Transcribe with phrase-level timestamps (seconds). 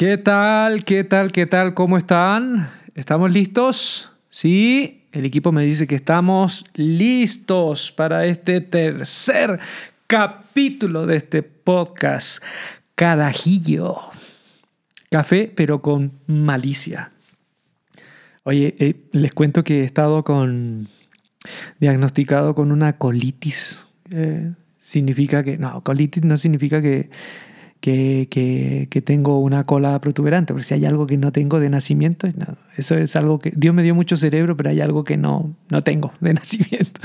[0.00, 0.82] ¿Qué tal?
[0.86, 1.30] ¿Qué tal?
[1.30, 1.74] ¿Qué tal?
[1.74, 2.70] ¿Cómo están?
[2.94, 4.10] ¿Estamos listos?
[4.30, 9.60] Sí, el equipo me dice que estamos listos para este tercer
[10.06, 12.42] capítulo de este podcast.
[12.94, 13.94] Carajillo.
[15.10, 17.12] Café, pero con malicia.
[18.44, 20.88] Oye, eh, les cuento que he estado con
[21.78, 23.84] diagnosticado con una colitis.
[24.12, 27.10] Eh, significa que, no, colitis no significa que,
[27.80, 28.28] que,
[28.90, 32.28] que, tengo una cola protuberante, porque si hay algo que no tengo de nacimiento,
[32.76, 35.80] eso es algo que Dios me dio mucho cerebro, pero hay algo que no, no
[35.82, 37.00] tengo de nacimiento.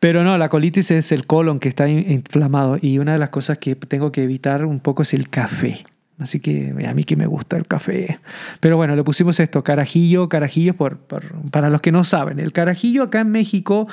[0.00, 3.58] Pero no, la colitis es el colon que está inflamado y una de las cosas
[3.58, 5.84] que tengo que evitar un poco es el café.
[6.18, 8.20] Así que a mí que me gusta el café.
[8.60, 12.38] Pero bueno, le pusimos esto, carajillo, carajillo, para los que no saben.
[12.38, 13.88] El carajillo acá en México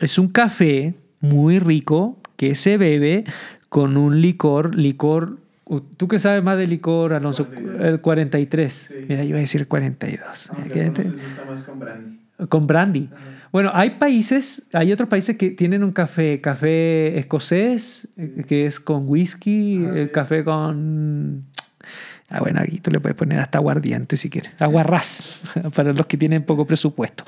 [0.00, 3.24] es un café muy rico que se bebe
[3.68, 5.38] con un licor, licor,
[5.96, 7.46] ¿tú qué sabes más de licor, Alonso?
[7.46, 7.84] 42.
[7.84, 8.94] El 43.
[9.08, 10.50] Mira, yo iba a decir 42.
[10.50, 12.18] Aunque gusta más con brandy.
[12.48, 13.08] Con brandy.
[13.50, 18.08] Bueno, hay países, hay otros países que tienen un café, café escocés,
[18.46, 21.44] que es con whisky, el ah, café con...
[22.28, 24.52] Ah, bueno, aquí tú le puedes poner hasta aguardiente si quieres.
[24.58, 25.40] Aguarrás,
[25.74, 27.24] para los que tienen poco presupuesto.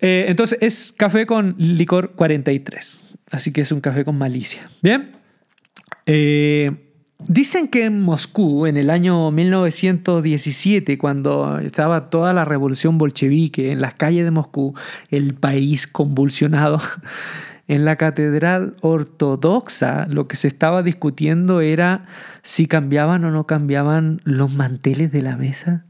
[0.00, 3.02] Eh, entonces es café con licor 43.
[3.30, 4.68] Así que es un café con malicia.
[4.80, 5.10] Bien.
[6.06, 6.70] Eh,
[7.18, 13.80] dicen que en Moscú, en el año 1917, cuando estaba toda la revolución bolchevique en
[13.80, 14.74] las calles de Moscú,
[15.10, 16.80] el país convulsionado,
[17.68, 22.06] en la catedral ortodoxa lo que se estaba discutiendo era
[22.42, 25.84] si cambiaban o no cambiaban los manteles de la mesa.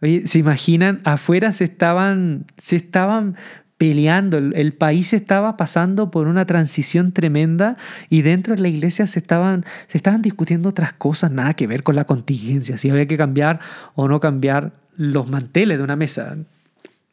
[0.00, 1.00] Oye, ¿se imaginan?
[1.04, 3.36] Afuera se estaban, se estaban
[3.82, 7.76] peleando, el, país estaba pasando por una transición tremenda
[8.08, 9.64] y dentro de la iglesia se estaban,
[10.20, 13.58] discutiendo otras cosas, nada que ver con la contingencia, si había que cambiar
[13.96, 16.36] o no cambiar los manteles de una mesa.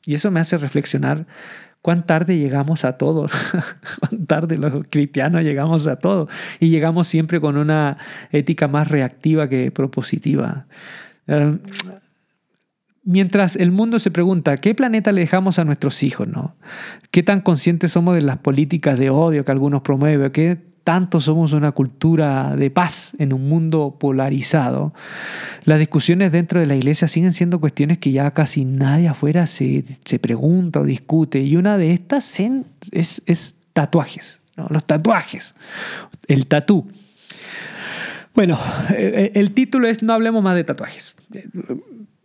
[0.06, 1.26] Y eso me hace reflexionar
[1.82, 3.26] cuán tarde llegamos a todo,
[4.00, 6.28] cuán tarde los cristianos llegamos a todo
[6.60, 7.98] y llegamos siempre con una
[8.32, 10.68] ética más reactiva que propositiva.
[11.26, 11.58] Eh,
[13.10, 16.28] mientras el mundo se pregunta, ¿qué planeta le dejamos a nuestros hijos?
[16.28, 16.56] ¿no?
[17.10, 20.32] ¿Qué tan conscientes somos de las políticas de odio que algunos promueven?
[20.32, 24.94] ¿Qué tanto somos una cultura de paz en un mundo polarizado?
[25.66, 29.84] Las discusiones dentro de la iglesia siguen siendo cuestiones que ya casi nadie afuera se,
[30.22, 31.42] pregunta o discute.
[31.42, 32.40] Y una de estas
[32.92, 34.40] es, tatuajes,
[34.70, 35.56] los tatuajes,
[36.28, 36.88] el tatú.
[38.36, 38.60] Bueno,
[38.96, 41.16] el título es No hablemos más de tatuajes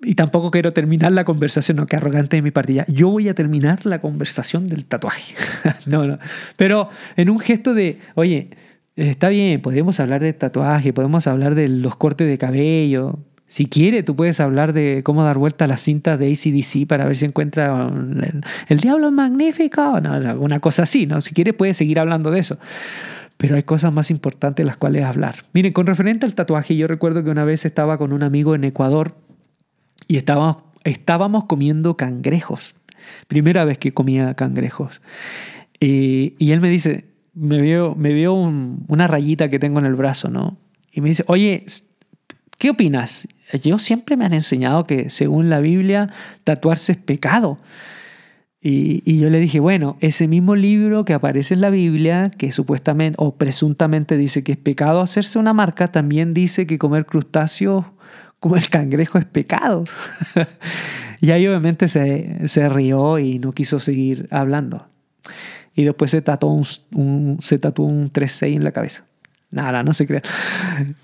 [0.04, 2.84] y tampoco quiero terminar la conversación, no, que arrogante de mi partida.
[2.88, 5.34] Yo voy a terminar la conversación del tatuaje.
[5.86, 6.18] no, no.
[6.56, 8.50] Pero en un gesto de, oye,
[8.96, 13.18] está bien, podemos hablar de tatuaje, podemos hablar de los cortes de cabello.
[13.46, 17.04] Si quiere, tú puedes hablar de cómo dar vuelta a las cintas de ACDC para
[17.04, 17.90] ver si encuentra
[18.68, 21.20] el, diablo magnífico, no, alguna cosa así, ¿no?
[21.20, 22.58] Si quiere, puedes seguir hablando de eso
[23.36, 25.34] pero hay cosas más importantes las cuales hablar.
[25.52, 28.62] Miren, con referente al tatuaje, yo recuerdo que una vez estaba con un amigo en
[28.64, 29.16] Ecuador
[30.06, 32.74] y estábamos, estábamos comiendo cangrejos.
[33.28, 35.00] Primera vez que comía cangrejos.
[35.80, 37.04] y él me dice,
[37.34, 40.56] me vio, me vio una rayita que tengo en el brazo, ¿no?
[40.92, 41.66] Y me dice, oye,
[42.58, 43.28] ¿qué opinas?
[43.62, 46.10] Yo siempre me han enseñado que según la Biblia
[46.44, 47.58] tatuarse es pecado.
[48.60, 52.50] Y, y, yo le dije, bueno, ese mismo libro que aparece en la Biblia, que
[52.50, 57.84] supuestamente o presuntamente dice que es pecado hacerse una marca, también dice que comer crustáceos
[58.44, 59.84] como el cangrejo es pecado.
[61.22, 64.86] y ahí obviamente se, se, rió y no quiso seguir hablando.
[65.74, 69.06] Y después se tatuó un, se tatuó un 3-6 en la cabeza.
[69.50, 70.20] Nada, no se crea.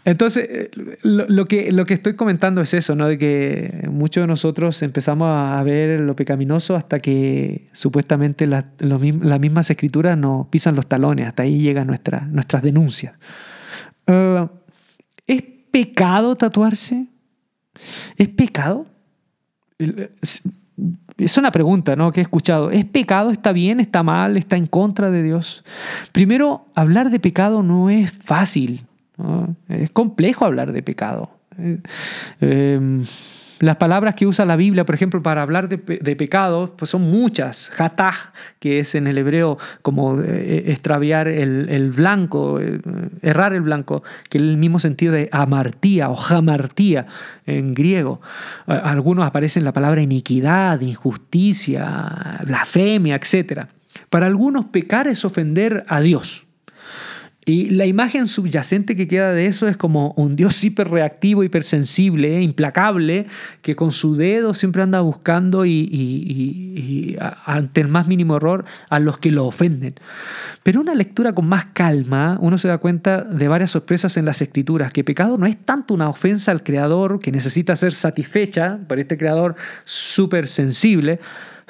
[0.04, 0.70] Entonces, eh,
[1.02, 3.08] lo, que, lo que estoy comentando es eso, ¿no?
[3.08, 9.70] De que muchos de nosotros empezamos a ver lo pecaminoso hasta que supuestamente las mismas
[9.70, 11.26] escrituras nos pisan los talones.
[11.26, 13.14] Hasta ahí llegan nuestra, nuestras denuncias.
[14.06, 14.46] Uh,
[15.26, 17.06] ¿Es pecado tatuarse?
[18.16, 18.86] ¿Es pecado?
[21.18, 22.12] Es una pregunta ¿no?
[22.12, 22.70] que he escuchado.
[22.70, 23.30] ¿Es pecado?
[23.30, 23.80] ¿Está bien?
[23.80, 24.36] ¿Está mal?
[24.36, 25.64] ¿Está en contra de Dios?
[26.12, 28.86] Primero, hablar de pecado no es fácil.
[29.68, 31.30] Es complejo hablar de pecado.
[31.58, 31.78] Eh,
[32.40, 33.04] em,
[33.60, 37.02] las palabras que usa la Biblia, por ejemplo, para hablar de, de pecado, pues son
[37.02, 37.70] muchas.
[37.78, 42.80] Hatah, que es en el hebreo como eh, extraviar el, blanco, eh,
[43.20, 47.04] errar el blanco, que es el mismo sentido de amartía o jamartía
[47.44, 48.22] en griego.
[48.66, 53.66] Algunos aparecen la palabra iniquidad, injusticia, blasfemia, etc.
[54.08, 56.46] Para algunos pecar es ofender a Dios.
[57.50, 63.26] Y la imagen subyacente que queda de eso es como un Dios hiperreactivo, hipersensible, implacable,
[63.60, 69.00] que con su dedo siempre anda buscando y, y, ante el más mínimo error a
[69.00, 69.96] los que lo ofenden.
[70.62, 74.40] Pero una lectura con más calma, uno se da cuenta de varias sorpresas en las
[74.40, 79.00] escrituras, que pecado no es tanto una ofensa al Creador que necesita ser satisfecha por
[79.00, 81.18] este Creador súper sensible,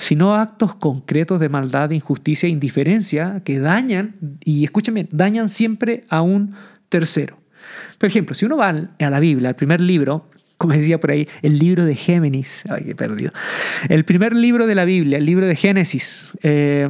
[0.00, 6.04] sino actos concretos de maldad, injusticia e indiferencia que dañan, y escuchen bien, dañan siempre
[6.08, 6.54] a un
[6.88, 7.36] tercero.
[7.98, 11.28] Por ejemplo, si uno va a la Biblia, al primer libro, como decía por ahí,
[11.42, 13.32] el libro de Géminis, ay, qué perdido,
[13.90, 16.88] el primer libro de la Biblia, el libro de Génesis, eh,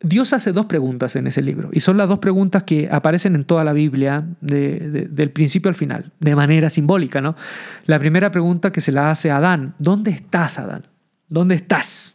[0.00, 3.42] Dios hace dos preguntas en ese libro, y son las dos preguntas que aparecen en
[3.42, 7.20] toda la Biblia, del principio al final, de manera simbólica.
[7.20, 7.34] ¿no?
[7.86, 10.82] La primera pregunta que se la hace a Adán, ¿dónde estás, Adán?
[11.28, 12.14] ¿Dónde estás?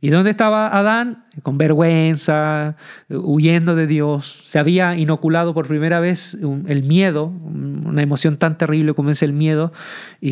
[0.00, 1.24] ¿Y dónde estaba Adán?
[1.42, 2.76] Con vergüenza,
[3.08, 4.42] huyendo de Dios.
[4.44, 6.36] Se había inoculado por primera vez
[6.66, 9.72] el miedo, una emoción tan terrible como es el miedo,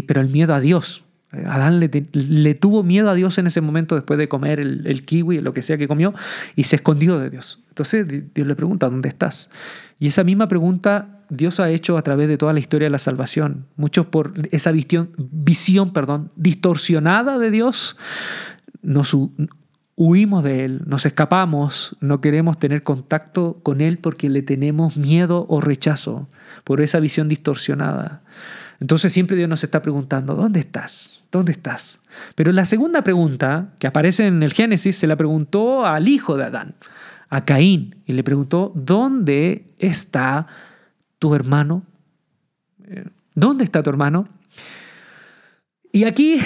[0.06, 1.04] pero el miedo a Dios.
[1.32, 5.40] Adán le, tuvo miedo a Dios en ese momento después de comer el, el kiwi,
[5.40, 6.12] lo que sea que comió,
[6.54, 7.62] y se escondió de Dios.
[7.70, 9.50] Entonces Dios le pregunta, ¿dónde estás?
[9.98, 12.98] Y esa misma pregunta Dios ha hecho a través de toda la historia de la
[12.98, 13.64] salvación.
[13.76, 17.96] Muchos por esa visión, visión perdón, distorsionada de Dios,
[18.82, 19.16] nos
[19.96, 25.46] huimos de Él, nos escapamos, no queremos tener contacto con Él porque le tenemos miedo
[25.48, 26.28] o rechazo
[26.64, 28.22] por esa visión distorsionada.
[28.78, 31.22] Entonces siempre Dios nos está preguntando, ¿dónde estás?
[31.30, 32.00] ¿Dónde estás?
[32.34, 36.44] Pero la segunda pregunta que aparece en el Génesis se la preguntó al hijo de
[36.44, 36.74] Adán,
[37.30, 40.46] a Caín, y le preguntó, ¿dónde está
[41.22, 41.84] tu hermano?
[42.84, 43.04] Eh,
[43.36, 44.28] ¿Dónde está tu hermano?
[45.92, 46.40] Y aquí,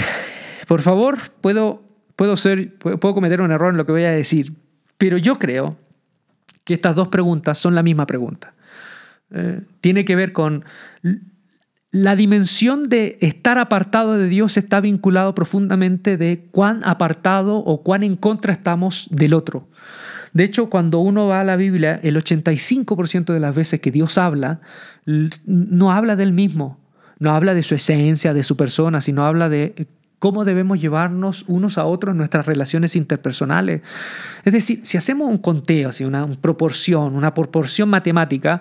[0.68, 1.82] por favor, puedo,
[2.14, 4.52] puedo, ser, puedo cometer un error en lo que voy a decir,
[4.98, 5.78] pero yo creo
[6.62, 8.52] que estas dos preguntas son la misma pregunta.
[9.30, 10.66] Eh, tiene que ver con
[11.90, 18.02] la dimensión de estar apartado de Dios está vinculado profundamente de cuán apartado o cuán
[18.02, 19.70] en contra estamos del otro.
[20.36, 24.18] De hecho, cuando uno va a la Biblia, el 85% de las veces que Dios
[24.18, 24.60] habla,
[25.46, 26.78] no habla del mismo,
[27.18, 29.86] no habla de su esencia, de su persona, sino habla de
[30.18, 33.80] cómo debemos llevarnos unos a otros nuestras relaciones interpersonales.
[34.44, 38.60] Es decir, si hacemos un conteo, una, proporción, una proporción matemática,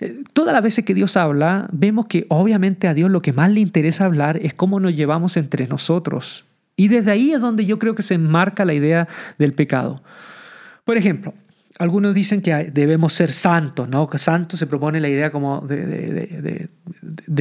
[0.00, 3.50] eh, todas las veces que Dios habla, vemos que obviamente a Dios lo que más
[3.50, 6.44] le interesa hablar es cómo nos llevamos entre nosotros.
[6.76, 10.02] Y desde ahí es donde yo creo que se enmarca la idea del pecado.
[10.84, 11.34] Por ejemplo,
[11.78, 14.08] algunos dicen que debemos ser santos, ¿no?
[14.08, 16.68] Que santo se propone la idea como de,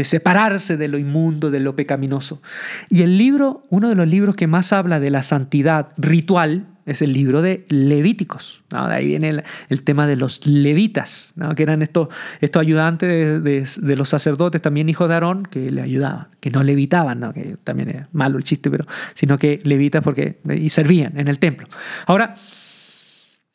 [0.03, 2.41] separarse de lo inmundo, de lo pecaminoso.
[2.89, 7.01] Y el libro, uno de los libros que más habla de la santidad ritual, es
[7.01, 8.61] el libro de Levíticos.
[8.69, 12.09] De ahí viene el, tema de los levitas, que eran estos,
[12.41, 17.21] estos ayudantes de, los sacerdotes, también hijos de Aarón, que le ayudaban, que no levitaban,
[17.21, 17.31] ¿no?
[17.31, 21.39] que también es malo el chiste, pero sino que levitas porque y servían en el
[21.39, 21.67] templo.
[22.05, 22.35] Ahora,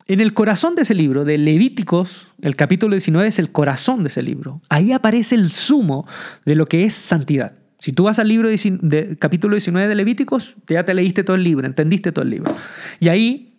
[0.08, 4.08] en el corazón de ese libro, de Levíticos, el capítulo 19 es el corazón de
[4.08, 4.62] ese libro.
[4.70, 6.06] Ahí aparece el sumo
[6.46, 7.52] de lo que es santidad.
[7.78, 8.48] Si tú vas al libro
[9.18, 12.56] capítulo 19 de Levíticos, ya te leíste todo el libro, entendiste todo el libro.
[13.00, 13.54] Y ahí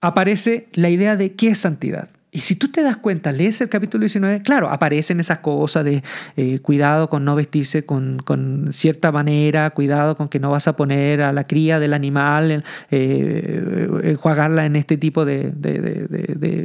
[0.00, 2.08] aparece la idea de qué es santidad.
[2.30, 6.02] Y si tú te das cuenta, lees el capítulo 19, claro, aparecen esas cosas de
[6.36, 11.22] eh, cuidado con no vestirse con, cierta manera, cuidado con que no vas a poner
[11.22, 15.52] a la cría del animal, eh, enjuagarla en este tipo de,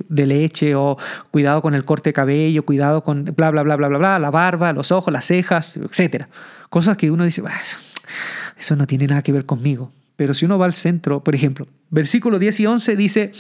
[0.10, 0.98] leche, o
[1.32, 4.32] cuidado con el corte de cabello, cuidado con bla, bla, bla, bla, bla, bla, la
[4.32, 6.26] barba, los ojos, las cejas, etc.
[6.70, 7.42] Cosas que uno dice,
[8.60, 9.94] eso no tiene nada que ver conmigo.
[10.18, 13.32] Pero si uno va al centro, por ejemplo, versículo 10 y 11 dice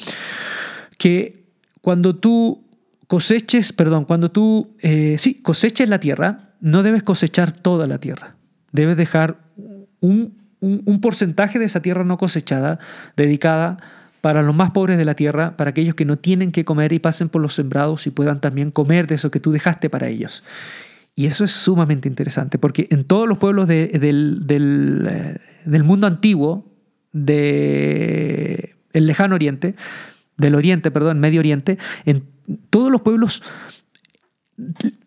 [0.97, 1.42] que
[1.83, 2.63] cuando tú
[3.07, 8.37] coseches, perdón, cuando tú, eh, sí, coseches la tierra, no debes cosechar toda la tierra.
[8.71, 9.35] Debes dejar
[9.99, 10.39] un,
[11.01, 12.79] porcentaje de esa tierra no cosechada
[13.17, 13.79] dedicada
[14.21, 16.99] para los más pobres de la tierra, para aquellos que no tienen que comer y
[16.99, 20.45] pasen por los sembrados y puedan también comer de eso que tú dejaste para ellos.
[21.17, 26.71] Y eso es sumamente interesante, porque en todos los pueblos eh, del, mundo antiguo,
[27.11, 29.75] del lejano oriente,
[30.43, 32.23] del Oriente, perdón, Medio Oriente, en
[32.69, 33.41] todos los pueblos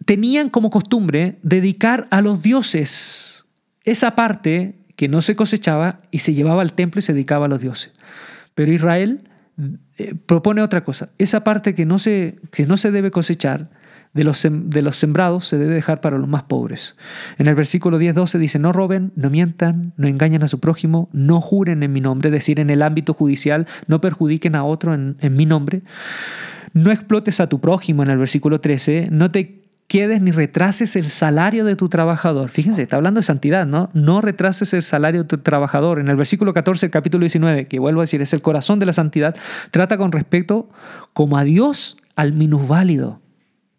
[0.04, 3.44] tenían como costumbre dedicar a los dioses
[3.84, 7.48] esa parte que no se cosechaba y se llevaba al templo y se dedicaba a
[7.48, 7.92] los dioses.
[8.54, 9.28] Pero Israel
[9.98, 13.68] eh, propone otra cosa, esa parte que no se, que no se debe cosechar,
[14.16, 16.96] de los, de los sembrados se debe dejar para los más pobres.
[17.36, 21.42] En el versículo 10-12 dice, no roben, no mientan, no engañen a su prójimo, no
[21.42, 25.16] juren en mi nombre, es decir, en el ámbito judicial, no perjudiquen a otro en,
[25.36, 25.82] mi nombre.
[26.72, 29.08] No explotes a tu prójimo en el versículo 13.
[29.10, 32.48] No te quedes ni retrases el salario de tu trabajador.
[32.48, 33.90] Fíjense, está hablando de santidad, ¿no?
[33.92, 36.00] No retrases el salario de tu trabajador.
[36.00, 38.86] En el versículo 14, el capítulo 19, que vuelvo a decir, es el corazón de
[38.86, 39.36] la santidad,
[39.70, 40.70] trata con respeto
[41.12, 43.20] como a Dios al minusválido.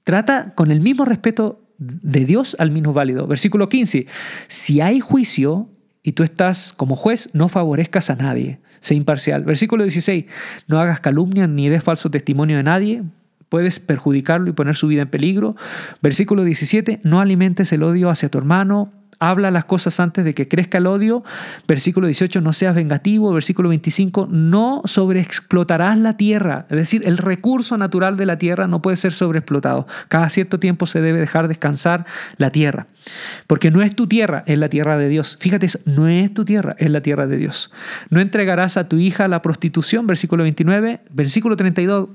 [0.08, 3.28] Trata con el mismo respeto de Dios al minusválido.
[3.28, 4.08] Versículo 15,
[4.48, 5.68] si hay juicio
[6.02, 8.62] y tú estás como juez, no favorezcas a nadie.
[8.80, 9.44] Sé imparcial.
[9.44, 10.24] Versículo 16,
[10.70, 13.04] no hagas calumnia ni des falso testimonio de nadie,
[13.50, 15.58] puedes perjudicarlo y poner su vida en peligro.
[16.02, 20.48] Versículo 17, no alimentes el odio hacia tu hermano, habla las cosas antes de que
[20.48, 21.24] crezca el odio.
[21.68, 23.34] Versículo 18, no seas vengativo.
[23.34, 26.66] Versículo 25, no sobreexplotarás la tierra.
[26.70, 29.88] Es decir, el recurso natural de la tierra no puede ser sobreexplotado.
[30.08, 32.06] Cada cierto tiempo se debe dejar descansar
[32.38, 32.88] la tierra.
[33.48, 35.38] Porque no es tu tierra, es la tierra de Dios.
[35.40, 37.72] Fíjate, no es tu tierra, es la tierra de Dios.
[38.10, 40.08] No entregarás a tu hija la prostitución.
[40.08, 41.02] Versículo 29.
[41.10, 42.10] Versículo 32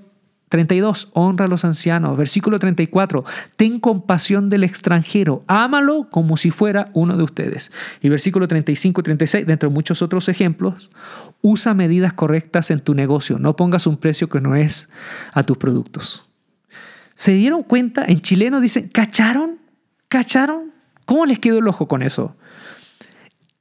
[0.52, 2.14] 32, honra a los ancianos.
[2.14, 3.24] Versículo 34,
[3.56, 7.72] ten compasión del extranjero, ámalo como si fuera uno de ustedes.
[8.02, 10.90] Y versículo 35 y 36, dentro de muchos otros ejemplos,
[11.40, 14.90] usa medidas correctas en tu negocio, no pongas un precio que no es
[15.32, 16.28] a tus productos.
[17.14, 18.04] ¿Se dieron cuenta?
[18.06, 19.58] En chileno dicen, ¿cacharon?
[20.08, 20.70] ¿Cacharon?
[21.06, 22.36] ¿Cómo les quedó el ojo con eso?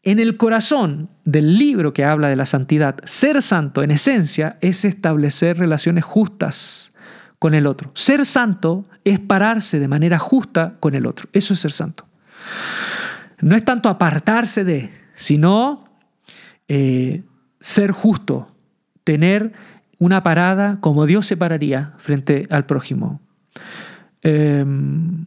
[0.04, 4.84] En el corazón del libro que habla de la santidad, ser santo en esencia es
[4.84, 6.94] establecer relaciones justas
[7.38, 7.92] con el otro.
[7.94, 11.30] Ser santo es pararse de manera justa con el otro.
[11.34, 12.08] Eso es ser santo.
[13.42, 15.86] No es tanto apartarse de, sino
[16.68, 17.24] eh,
[17.60, 18.52] ser justo,
[19.04, 19.54] tener
[20.00, 23.22] una parada como Dios se pararía frente al prójimo.
[24.24, 25.26] Em,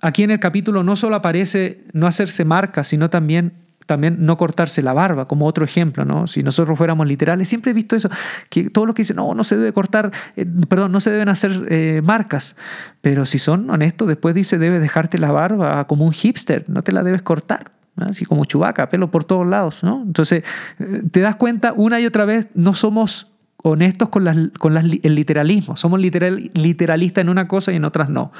[0.00, 4.82] aquí en el capítulo no solo aparece no hacerse marca, sino también también no cortarse
[4.82, 6.26] la barba, como otro ejemplo, ¿no?
[6.26, 8.08] Si nosotros fuéramos literales, siempre he visto eso,
[8.48, 11.28] que todos los que dicen, no, no se debe cortar, eh, perdón, no se deben
[11.28, 12.56] hacer eh, marcas,
[13.00, 16.92] pero si son honestos, después dice, debes dejarte la barba como un hipster, no te
[16.92, 20.02] la debes cortar, así como chubaca, pelo por todos lados, ¿no?
[20.02, 20.44] Entonces,
[20.78, 23.30] eh, te das cuenta, una y otra vez, no somos
[23.62, 28.10] honestos con, las, con el literalismo, somos literal, literalistas en una cosa y en otras
[28.10, 28.30] no.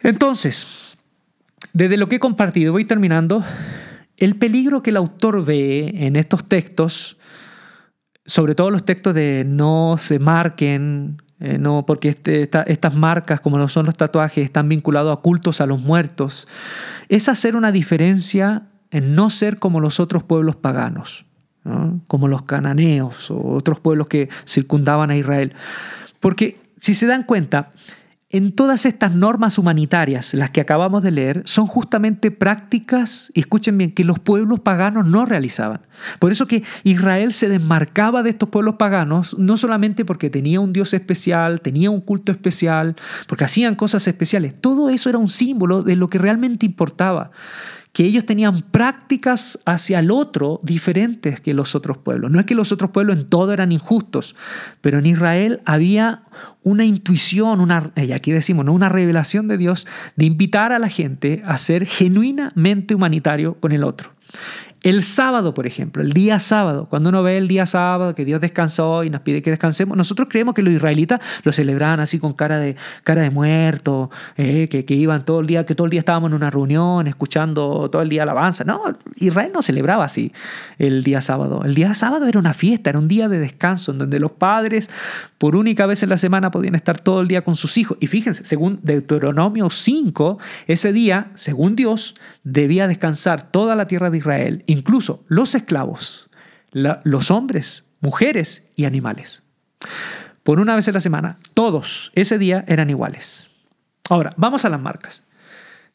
[0.00, 0.96] Entonces,
[1.72, 3.44] desde lo que he compartido, voy terminando,
[4.24, 7.18] el peligro que el autor ve en estos textos,
[8.24, 13.58] sobre todo los textos de no se marquen, eh, no, porque este, estas marcas, como
[13.58, 16.46] no son los tatuajes, están vinculados a cultos a los muertos,
[17.08, 21.24] es hacer una diferencia en no ser como los otros pueblos paganos,
[22.06, 25.54] como los cananeos o otros pueblos que circundaban a Israel.
[26.20, 27.70] Porque si se dan cuenta,
[28.32, 33.76] en todas estas normas humanitarias, las que acabamos de leer, son justamente prácticas, y escuchen
[33.76, 35.82] bien, que los pueblos paganos no realizaban.
[36.18, 40.72] Por eso que Israel se desmarcaba de estos pueblos paganos, no solamente porque tenía un
[40.72, 42.96] Dios especial, tenía un culto especial,
[43.28, 44.54] porque hacían cosas especiales.
[44.58, 47.32] Todo eso era un símbolo de lo que realmente importaba
[47.92, 52.30] que ellos tenían prácticas hacia el otro diferentes que los otros pueblos.
[52.30, 54.34] No es que los otros pueblos en todo eran injustos,
[54.80, 56.22] pero en Israel había
[56.62, 58.72] una intuición, una, y aquí decimos, ¿no?
[58.72, 63.84] una revelación de Dios de invitar a la gente a ser genuinamente humanitario con el
[63.84, 64.12] otro.
[64.82, 68.40] El sábado, por ejemplo, el día sábado, cuando uno ve el día sábado que Dios
[68.40, 72.32] descansó y nos pide que descansemos, nosotros creemos que los israelitas lo celebraban así con
[72.32, 72.74] cara de,
[73.04, 76.30] cara de muerto, eh, que, que, iban todo el día, que todo el día estábamos
[76.30, 78.64] en una reunión escuchando todo el día alabanza.
[78.64, 78.82] No,
[79.16, 80.32] Israel no celebraba así
[80.78, 81.62] el día sábado.
[81.64, 84.90] El día sábado era una fiesta, era un día de descanso en donde los padres
[85.38, 87.98] por única vez en la semana podían estar todo el día con sus hijos.
[88.00, 94.18] Y fíjense, según Deuteronomio 5, ese día, según Dios, debía descansar toda la tierra de
[94.18, 96.30] Israel incluso los esclavos,
[96.72, 99.42] los hombres, mujeres y animales.
[100.42, 103.50] Por una vez en la semana, todos ese día eran iguales.
[104.08, 105.24] Ahora, vamos a las marcas.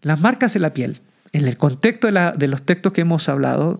[0.01, 1.01] Las marcas en la piel,
[1.33, 3.77] en el contexto de, los textos que hemos hablado,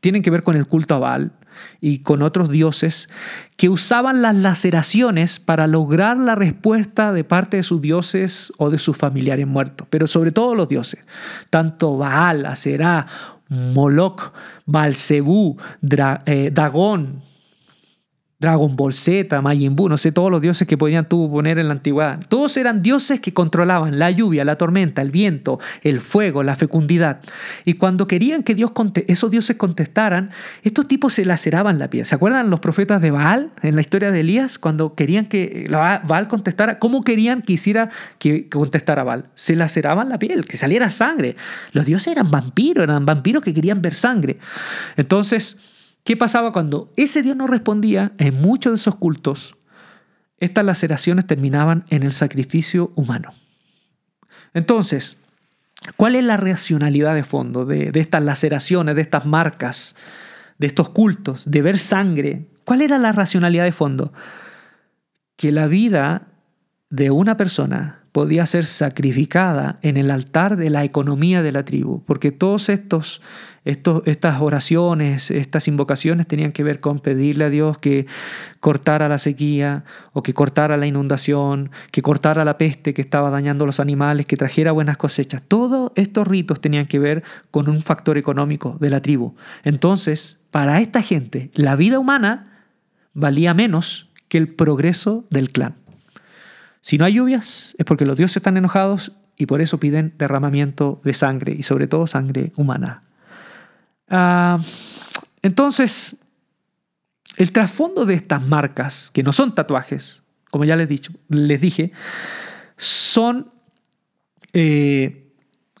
[0.00, 1.32] tienen que ver con el culto a Baal,
[1.80, 3.08] y con otros dioses
[3.56, 8.78] que usaban las laceraciones para lograr la respuesta de parte de sus dioses o de
[8.78, 11.00] sus familiares muertos, pero sobre todo los dioses,
[11.50, 13.06] tanto Baal, Aserá,
[13.48, 14.32] Moloch,
[14.66, 15.56] Balcebú,
[16.26, 17.22] eh, Dagón,
[18.40, 21.66] Dragon Ball Z, Majin Buu, no sé, todos los dioses que podían tú poner en
[21.66, 22.20] la antigüedad.
[22.28, 27.20] Todos eran dioses que controlaban la lluvia, la tormenta, el viento, el fuego, la fecundidad.
[27.64, 28.70] Y cuando querían que Dios
[29.08, 30.30] esos dioses contestaran,
[30.62, 32.06] estos tipos se laceraban la piel.
[32.06, 34.60] ¿Se acuerdan los profetas de Baal en la historia de Elías?
[34.60, 39.30] Cuando querían que Baal contestara, ¿cómo querían que hiciera que contestara Baal?
[39.34, 41.34] Se laceraban la piel, que saliera sangre.
[41.72, 44.38] Los dioses eran vampiros, eran vampiros que querían ver sangre.
[44.96, 45.58] Entonces,
[46.04, 49.58] ¿Qué pasaba cuando ese Dios no respondía en muchos de esos cultos?
[50.40, 53.32] estas laceraciones terminaban en el sacrificio humano.
[54.54, 55.18] Entonces,
[55.96, 59.96] ¿cuál es la racionalidad de fondo de, de estas laceraciones, de estas marcas,
[60.58, 62.46] de estos cultos, de ver sangre?
[62.64, 64.12] ¿Cuál era la racionalidad de fondo?
[65.36, 66.28] Que la vida
[66.90, 72.02] de una persona podía ser sacrificada en el altar de la economía de la tribu,
[72.04, 73.20] porque todos estos,
[73.68, 78.06] estas oraciones, estas invocaciones tenían que ver con pedirle a Dios que
[78.60, 79.84] cortara la sequía
[80.14, 84.38] o que cortara la inundación, que cortara la peste que estaba dañando los animales, que
[84.38, 85.42] trajera buenas cosechas.
[85.46, 89.34] Todos estos ritos tenían que ver con un factor económico de la tribu.
[89.64, 92.64] Entonces, para esta gente, la vida humana
[93.12, 95.74] valía menos que el progreso del clan.
[96.80, 101.02] Si no hay lluvias es porque los dioses están enojados y por eso piden derramamiento
[101.04, 103.02] de sangre y sobre todo sangre humana.
[104.10, 104.58] Ah,
[105.42, 106.16] entonces,
[107.36, 111.92] el trasfondo de estas marcas, que no son tatuajes, como ya les, dicho, les dije,
[112.76, 113.50] son
[114.52, 115.32] eh,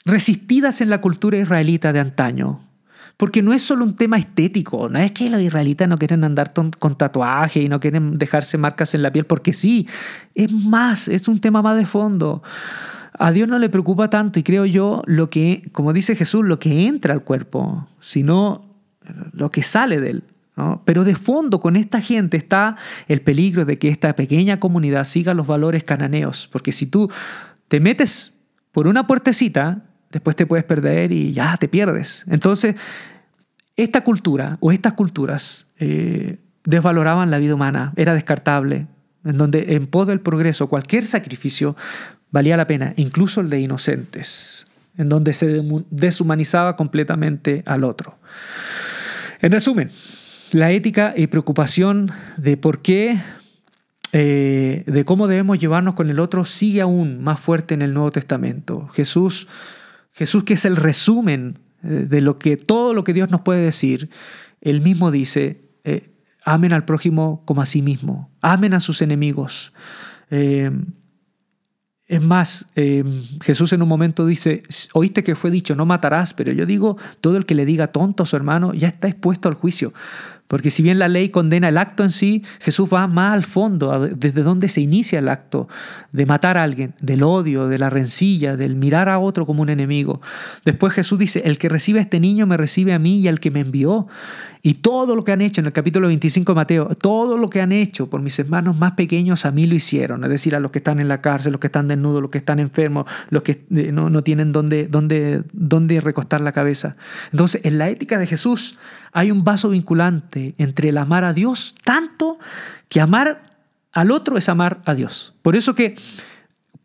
[0.04, 2.64] resistidas en la cultura israelita de antaño.
[3.16, 6.52] Porque no es solo un tema estético, no es que los israelitas no quieren andar
[6.52, 9.88] con tatuaje y no quieren dejarse marcas en la piel, porque sí,
[10.36, 12.44] es más, es un tema más de fondo.
[13.18, 16.58] A Dios no le preocupa tanto y creo yo lo que, como dice Jesús, lo
[16.58, 18.64] que entra al cuerpo, sino
[19.32, 20.24] lo que sale de él.
[20.84, 25.34] Pero de fondo con esta gente está el peligro de que esta pequeña comunidad siga
[25.34, 27.10] los valores cananeos, porque si tú
[27.68, 28.34] te metes
[28.72, 32.24] por una puertecita, después te puedes perder y ya te pierdes.
[32.28, 32.74] Entonces,
[33.76, 38.88] esta cultura o estas culturas eh, desvaloraban la vida humana, era descartable,
[39.24, 41.76] en donde en pos del progreso cualquier sacrificio
[42.30, 44.66] valía la pena, incluso el de inocentes,
[44.96, 48.18] en donde se deshumanizaba completamente al otro.
[49.40, 49.90] En resumen,
[50.52, 53.20] la ética y preocupación de por qué,
[54.12, 58.10] eh, de cómo debemos llevarnos con el otro, sigue aún más fuerte en el Nuevo
[58.10, 58.88] Testamento.
[58.88, 59.46] Jesús
[60.18, 63.60] Jesús que es el resumen eh, de lo que todo lo que Dios nos puede
[63.60, 64.10] decir,
[64.60, 66.10] él mismo dice, eh,
[66.44, 69.72] amen al prójimo como a sí mismo, amen a sus enemigos.
[70.32, 70.72] Eh,
[72.08, 72.66] es más,
[73.42, 74.62] Jesús en un momento dice,
[74.94, 78.22] oíste que fue dicho, no matarás, pero yo digo, todo el que le diga tonto
[78.22, 79.92] a su hermano ya está expuesto al juicio.
[80.46, 84.08] Porque si bien la ley condena el acto en sí, Jesús va más al fondo,
[84.08, 85.68] desde donde se inicia el acto
[86.10, 89.68] de matar a alguien, del odio, de la rencilla, del mirar a otro como un
[89.68, 90.22] enemigo.
[90.64, 93.40] Después Jesús dice, el que recibe a este niño me recibe a mí y al
[93.40, 94.06] que me envió.
[94.62, 97.60] Y todo lo que han hecho en el capítulo 25 de Mateo, todo lo que
[97.60, 100.70] han hecho por mis hermanos más pequeños a mí lo hicieron, es decir, a los
[100.70, 103.64] que están en la cárcel, los que están desnudos, los que están enfermos, los que
[103.70, 106.96] eh, no, no tienen dónde, dónde, dónde recostar la cabeza.
[107.32, 108.78] Entonces, en la ética de Jesús
[109.12, 112.38] hay un vaso vinculante entre el amar a Dios tanto
[112.88, 113.42] que amar
[113.92, 115.34] al otro es amar a Dios.
[115.42, 115.96] Por eso que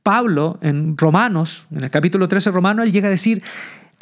[0.04, 3.44] Pablo en Romanos, en el capítulo 13 de Romanos, él llega a decir,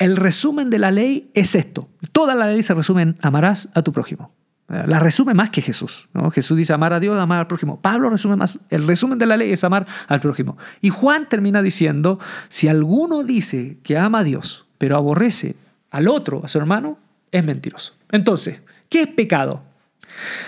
[0.01, 1.87] el resumen de la ley es esto.
[2.11, 4.33] Toda la ley se resume en amarás a tu prójimo.
[4.67, 6.09] La resume más que Jesús.
[6.33, 7.79] Jesús dice amar a Dios, amar al prójimo.
[7.79, 8.57] Pablo resume más.
[8.71, 10.57] El resumen de la ley es amar al prójimo.
[10.81, 15.55] Y Juan termina diciendo, si alguno dice que ama a Dios, pero aborrece
[15.91, 16.97] al otro, a su hermano,
[17.31, 17.93] es mentiroso.
[18.11, 19.61] Entonces, ¿qué es pecado?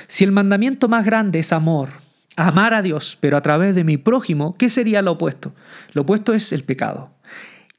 [0.08, 1.90] Si el mandamiento más grande es amor,
[2.38, 5.54] amar a Dios, pero a través de mi prójimo, ¿qué sería lo opuesto?
[5.92, 7.13] Lo opuesto es el pecado.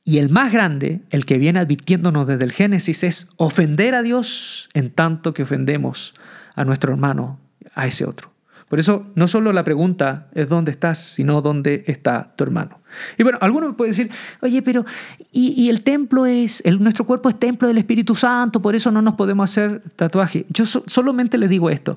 [0.04, 4.68] Y el más grande, el que viene advirtiéndonos desde el Génesis, es ofender a Dios
[4.74, 6.14] en tanto que ofendemos
[6.54, 7.40] a nuestro hermano,
[7.74, 8.33] a ese otro.
[8.74, 12.80] Por eso no solo la pregunta es dónde estás, sino dónde está tu hermano.
[13.16, 14.10] Y bueno, alguno me puede decir,
[14.42, 14.84] oye, pero
[15.30, 19.00] y, el templo es, el, nuestro cuerpo es templo del Espíritu Santo, por eso no
[19.00, 20.44] nos podemos hacer tatuaje.
[20.48, 21.96] Yo solamente le digo esto.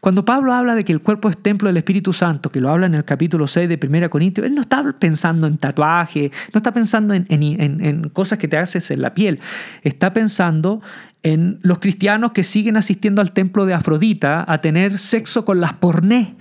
[0.00, 2.86] Cuando Pablo habla de que el cuerpo es templo del Espíritu Santo, que lo habla
[2.86, 6.72] en el capítulo 6 de 1 Corintios, él no está pensando en tatuaje, no está
[6.72, 9.40] pensando en, en, en cosas que te haces en la piel,
[9.82, 10.80] está pensando
[11.24, 15.72] en los cristianos que siguen asistiendo al templo de Afrodita a tener sexo con las
[15.72, 16.36] porné,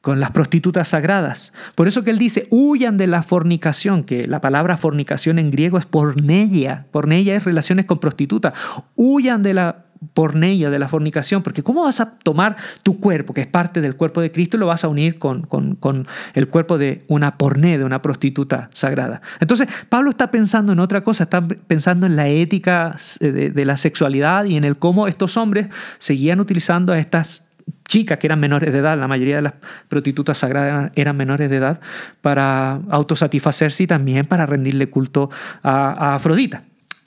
[0.00, 1.54] con las prostitutas sagradas.
[1.74, 5.78] Por eso que él dice, huyan de la fornicación, que la palabra fornicación en griego
[5.78, 6.86] es porneia.
[6.90, 8.52] Porneia es relaciones con prostitutas.
[8.96, 13.42] Huyan de la porneia, de la fornicación, porque ¿cómo vas a tomar tu cuerpo, que
[13.42, 16.78] es parte del cuerpo de Cristo, y lo vas a unir con, con, el cuerpo
[16.78, 19.22] de una porné, de una prostituta sagrada?
[19.40, 23.76] Entonces, Pablo está pensando en otra cosa, está pensando en la ética de, de la
[23.76, 27.44] sexualidad y en el cómo estos hombres seguían utilizando a estas
[27.86, 29.54] chicas que eran menores de edad, la mayoría de las
[29.88, 31.80] prostitutas sagradas eran menores de edad,
[32.22, 35.30] para autosatisfacerse y también para rendirle culto
[35.62, 36.64] a Afrodita.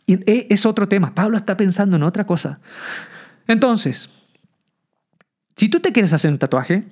[0.08, 1.14] E, es otro tema.
[1.14, 2.60] Pablo está pensando en otra cosa.
[3.48, 4.10] Entonces,
[5.56, 6.86] si tú te quieres hacer un tatuaje,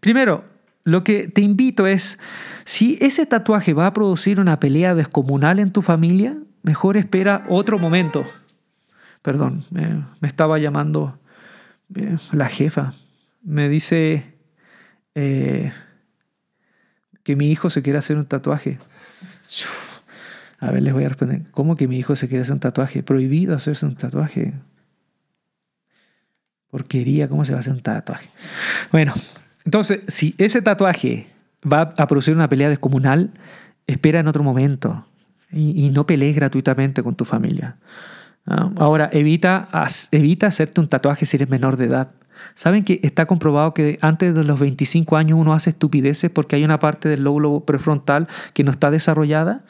[0.00, 0.44] primero,
[0.84, 2.18] lo que te invito es,
[2.64, 7.78] si ese tatuaje va a producir una pelea descomunal en tu familia, mejor espera otro
[7.78, 8.24] momento.
[9.22, 11.18] Perdón, me estaba llamando
[11.94, 12.92] eh, la jefa.
[13.42, 14.34] Me dice
[15.14, 15.72] eh,
[17.22, 18.78] que mi hijo se quiere hacer un tatuaje.
[20.58, 21.42] A ver, les voy a responder.
[21.50, 23.02] ¿Cómo que mi hijo se quiere hacer un tatuaje?
[23.02, 24.54] Prohibido hacerse un tatuaje.
[26.70, 28.28] Porquería, ¿cómo se va a hacer un tatuaje?
[28.90, 29.12] Bueno,
[29.64, 31.26] entonces, si ese tatuaje
[31.70, 33.30] va a producir una pelea descomunal,
[33.86, 35.06] espera en otro momento
[35.52, 37.76] y, no pelees gratuitamente con tu familia.
[38.46, 38.70] ¿Ah?
[38.76, 39.68] Ahora, evita,
[40.12, 42.10] evita hacerte un tatuaje si eres menor de edad.
[42.54, 46.64] ¿Saben que está comprobado que antes de los 25 años uno hace estupideces porque hay
[46.64, 49.62] una parte del lóbulo prefrontal que no está desarrollada?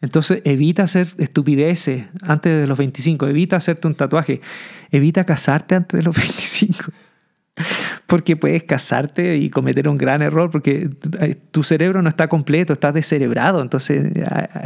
[0.00, 4.40] Entonces evita hacer estupideces antes de los 25, evita hacerte un tatuaje,
[4.90, 6.16] evita casarte antes de los
[6.56, 6.90] 25.
[8.06, 10.88] Porque puedes casarte y cometer un gran error porque
[11.50, 13.60] tu cerebro no está completo, está descerebrado.
[13.60, 14.12] Entonces,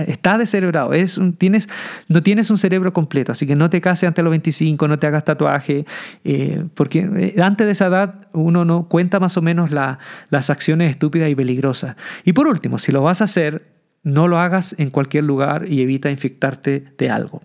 [0.06, 0.92] está descerebrado.
[0.92, 1.68] Es tienes,
[2.08, 3.32] no tienes un cerebro completo.
[3.32, 5.84] Así que no te cases antes de los 25, no te hagas tatuaje.
[6.22, 10.90] Eh, porque eh, antes de esa edad uno no cuenta más o menos las acciones
[10.90, 11.96] estúpidas y peligrosas.
[12.24, 13.73] Y por último, si lo vas a hacer,
[14.04, 17.42] no lo hagas en cualquier lugar y evita infectarte de algo.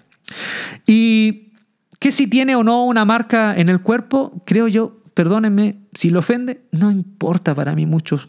[0.85, 1.53] Y
[1.99, 6.19] que si tiene o no una marca en el cuerpo, creo yo, perdónenme, si lo
[6.19, 8.19] ofende, no importa para mí mucho.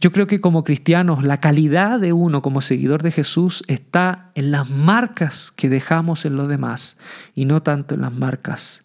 [0.00, 4.50] Yo creo que como cristianos la calidad de uno como seguidor de Jesús está en
[4.50, 6.98] las marcas que dejamos en los demás
[7.34, 8.84] y no tanto en las marcas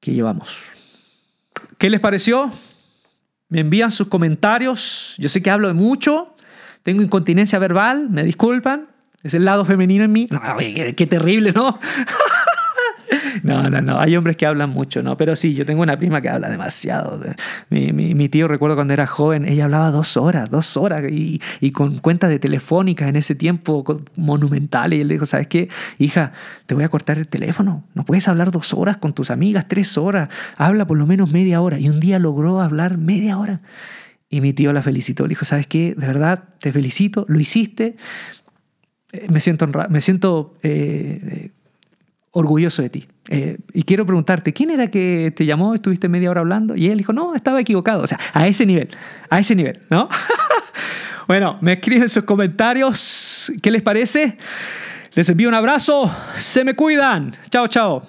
[0.00, 0.56] que llevamos.
[1.78, 2.50] ¿Qué les pareció?
[3.48, 5.14] Me envían sus comentarios.
[5.18, 6.31] Yo sé que hablo de mucho,
[6.82, 8.88] tengo incontinencia verbal, me disculpan.
[9.22, 10.26] Es el lado femenino en mí.
[10.30, 11.78] No, qué, terrible, ¿no?
[13.42, 13.98] No, no, no.
[13.98, 15.16] Hay hombres que hablan mucho, ¿no?
[15.16, 17.20] Pero sí, yo tengo una prima que habla demasiado.
[17.70, 21.72] Mi, mi, tío, recuerdo cuando era joven, ella hablaba dos horas, dos horas, y, y
[21.72, 23.84] con cuentas de telefónicas en ese tiempo
[24.16, 24.98] monumentales.
[24.98, 25.68] Y él le dijo, ¿sabes qué?
[25.98, 26.32] Hija,
[26.66, 27.84] te voy a cortar el teléfono.
[27.94, 30.28] No puedes hablar dos horas con tus amigas, tres horas.
[30.56, 31.78] Habla por lo menos media hora.
[31.78, 33.60] Y un día logró hablar media hora.
[34.32, 35.24] Y mi tío la felicitó.
[35.24, 35.94] Le dijo, ¿sabes qué?
[35.94, 37.96] De verdad, te felicito, lo hiciste.
[39.12, 41.50] Eh, me siento, me siento eh, eh,
[42.30, 43.06] orgulloso de ti.
[43.74, 45.74] y quiero preguntarte, ¿quién era que te llamó?
[45.74, 46.74] ¿Estuviste media hora hablando?
[46.74, 48.02] Y él dijo, no, estaba equivocado.
[48.02, 48.88] O sea, a ese nivel,
[49.28, 50.08] a ese nivel, ¿no?
[51.28, 53.52] bueno, me escriben sus comentarios.
[53.60, 54.38] ¿Qué les parece?
[55.12, 56.10] Les envío un abrazo.
[56.34, 57.34] Se me cuidan.
[57.50, 58.02] Chao, chao.